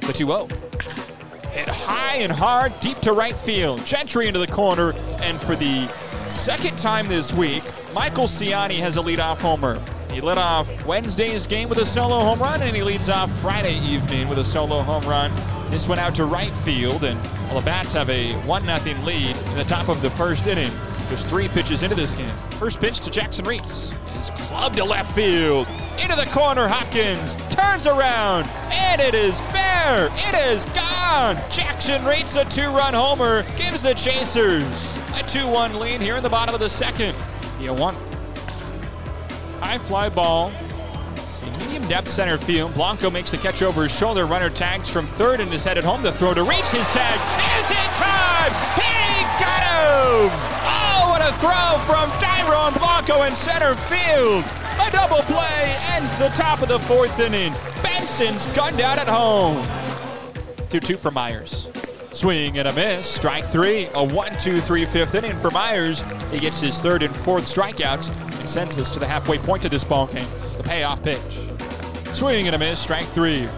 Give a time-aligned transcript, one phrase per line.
[0.00, 0.48] The 2 0.
[1.50, 3.84] Hit high and hard, deep to right field.
[3.86, 5.88] Gentry into the corner, and for the
[6.28, 7.62] second time this week,
[7.94, 9.82] Michael Siani has a leadoff homer.
[10.12, 13.78] He led off Wednesday's game with a solo home run, and he leads off Friday
[13.78, 15.32] evening with a solo home run.
[15.70, 19.36] This went out to right field, and well, the Bats have a 1 0 lead
[19.36, 20.72] in the top of the first inning.
[21.10, 22.32] There's three pitches into this game.
[22.52, 23.92] First pitch to Jackson Reetz.
[24.16, 25.66] Is clubbed to left field.
[26.00, 30.08] Into the corner, Hopkins turns around, and it is fair.
[30.12, 31.36] It is gone.
[31.50, 36.54] Jackson Reetz a two-run homer gives the Chasers a 2-1 lead here in the bottom
[36.54, 37.16] of the second.
[37.58, 37.96] You one.
[39.58, 40.52] High fly ball.
[41.58, 42.72] Medium depth center field.
[42.74, 44.26] Blanco makes the catch over his shoulder.
[44.26, 46.04] Runner tags from third and is headed home.
[46.04, 47.18] The throw to reach his tag
[47.58, 48.80] is in time.
[48.80, 49.09] He
[51.40, 54.44] throw from Dairon Blanco in center field.
[54.86, 57.54] A double play ends the top of the fourth inning.
[57.82, 59.66] Benson's gunned out at home.
[60.68, 61.68] 2 2 for Myers.
[62.12, 63.08] Swing and a miss.
[63.08, 63.88] Strike three.
[63.94, 66.02] A 1 2 3 fifth inning for Myers.
[66.30, 69.70] He gets his third and fourth strikeouts and sends us to the halfway point of
[69.70, 70.28] this ball game.
[70.58, 71.20] The payoff pitch.
[72.12, 72.80] Swing and a miss.
[72.80, 73.48] Strike three.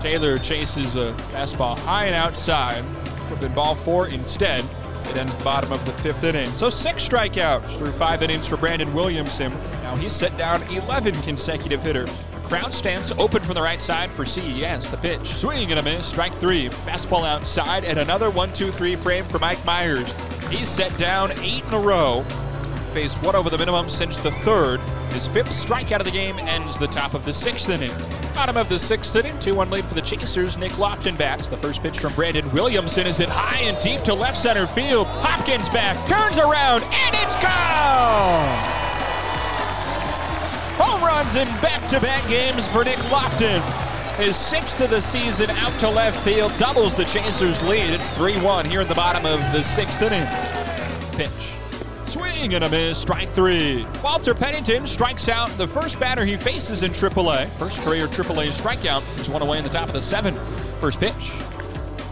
[0.00, 2.82] Taylor chases a fastball high and outside.
[3.28, 4.64] Would ball four instead.
[5.10, 6.50] It ends the bottom of the fifth inning.
[6.52, 9.52] So six strikeouts through five innings for Brandon Williamson.
[9.82, 12.10] Now he's set down 11 consecutive hitters.
[12.46, 14.88] Crowd stands open from the right side for CES.
[14.88, 15.26] The pitch.
[15.26, 16.06] Swing and a miss.
[16.06, 16.68] Strike three.
[16.68, 20.12] Fastball outside and another 1 2 3 frame for Mike Myers.
[20.48, 22.22] He's set down eight in a row.
[22.92, 24.80] Faced one over the minimum since the third.
[25.16, 27.90] His fifth strikeout of the game ends the top of the sixth inning.
[28.34, 30.58] Bottom of the sixth inning, 2 1 lead for the Chasers.
[30.58, 31.46] Nick Loftin bats.
[31.46, 35.06] The first pitch from Brandon Williamson is hit high and deep to left center field.
[35.06, 38.58] Hopkins back, turns around, and it's gone!
[40.76, 43.62] Home runs in back to back games for Nick Loftin.
[44.22, 47.88] His sixth of the season out to left field doubles the Chasers' lead.
[47.88, 50.26] It's 3 1 here in the bottom of the sixth inning.
[51.12, 51.55] Pitch.
[52.06, 53.84] Swing and a miss, strike three.
[54.02, 57.48] Walter Pennington strikes out the first batter he faces in AAA.
[57.58, 59.02] First career AAA strikeout.
[59.16, 60.38] He's one away in the top of the seventh.
[60.80, 61.32] First pitch.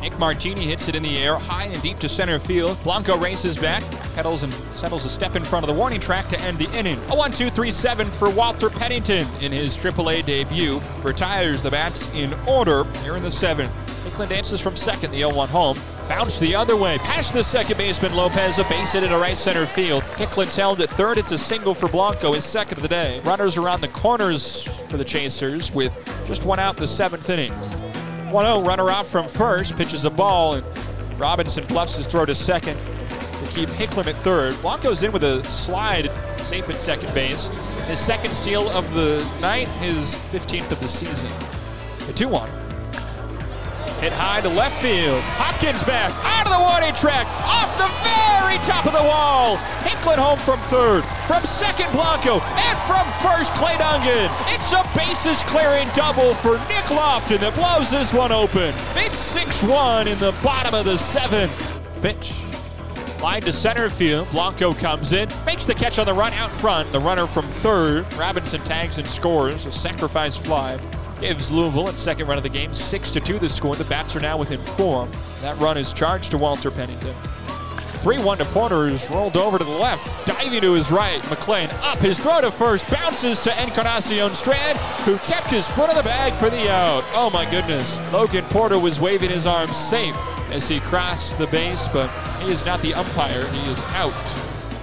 [0.01, 2.77] Nick Martini hits it in the air, high and deep to center field.
[2.83, 3.83] Blanco races back,
[4.15, 6.99] pedals and settles a step in front of the warning track to end the inning.
[7.09, 10.81] A 1 2 3 7 for Walter Pennington in his AAA debut.
[11.03, 13.73] Retires the bats in order here in the seventh.
[14.15, 15.77] Hicklin dances from second, the 0 1 home.
[16.09, 19.67] Bounce the other way, past the second baseman Lopez, a base hit into right center
[19.67, 20.05] field.
[20.17, 21.19] Hicklin's held at third.
[21.19, 23.21] It's a single for Blanco, his second of the day.
[23.25, 25.93] Runners around the corners for the Chasers with
[26.27, 27.53] just one out in the seventh inning.
[28.31, 30.65] 1 0 runner off from first, pitches a ball, and
[31.19, 34.55] Robinson bluffs his throw to second to keep Hicklin at third.
[34.63, 36.09] Blanco's in with a slide,
[36.39, 37.49] safe at second base.
[37.89, 41.31] His second steal of the night, his 15th of the season.
[42.07, 42.64] The 2 1.
[44.05, 45.23] Hit high to left field.
[45.41, 49.57] Hopkins back, out of the warning track, off the very top of the wall.
[49.81, 54.29] Hicklin home from third, from second Blanco, and from first Clay Dungan.
[54.53, 58.75] It's a bases clearing double for Nick Loftin that blows this one open.
[58.93, 61.57] It's 6-1 in the bottom of the seventh.
[62.03, 62.35] Pitch.
[63.23, 64.31] Line to center field.
[64.33, 66.93] Blanco comes in, makes the catch on the run out front.
[66.93, 68.05] The runner from third.
[68.19, 69.65] Robinson tags and scores.
[69.65, 70.79] A sacrifice fly
[71.25, 73.39] gives Louisville its second run of the game, six to two.
[73.39, 73.77] The score.
[73.77, 75.07] The bats are now within four.
[75.41, 77.15] That run is charged to Walter Pennington.
[78.03, 81.23] 3-1 to Porter, who's rolled over to the left, diving to his right.
[81.23, 85.97] McLain up his throw to first, bounces to Encarnacion Strand, who kept his foot on
[85.97, 87.03] the bag for the out.
[87.15, 87.99] Oh my goodness.
[88.13, 90.17] Logan Porter was waving his arms safe
[90.51, 92.11] as he crossed the base, but
[92.43, 93.47] he is not the umpire.
[93.47, 94.13] He is out.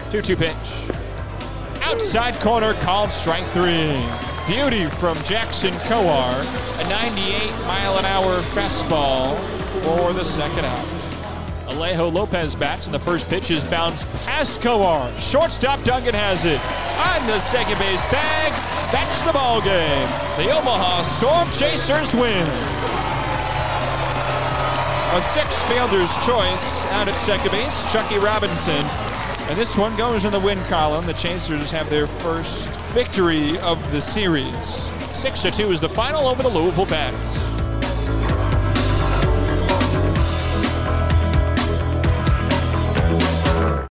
[0.09, 1.84] 2-2 pitch.
[1.84, 4.30] Outside corner called strike three.
[4.47, 6.41] Beauty from Jackson Kowar,
[6.84, 9.38] A 98 mile an hour fastball
[9.84, 10.85] for the second out.
[11.68, 15.16] Alejo Lopez bats, and the first pitch is bounced past Kowar.
[15.18, 16.59] Shortstop Dungan has it
[17.00, 18.52] on the second base bag.
[18.91, 20.07] That's the ball game.
[20.38, 22.47] The Omaha Storm Chasers win.
[25.14, 28.85] A six fielder's choice out at second base, Chuckie Robinson.
[29.47, 31.05] And this one goes in the win column.
[31.05, 34.90] The Chasers have their first victory of the series.
[35.11, 37.41] 6 to 2 is the final over the Louisville Bats.